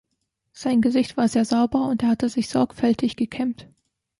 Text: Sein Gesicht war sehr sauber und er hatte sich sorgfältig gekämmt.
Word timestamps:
Sein 0.53 0.81
Gesicht 0.81 1.15
war 1.15 1.27
sehr 1.27 1.45
sauber 1.45 1.87
und 1.87 2.01
er 2.01 2.09
hatte 2.09 2.27
sich 2.27 2.49
sorgfältig 2.49 3.17
gekämmt. 3.17 3.67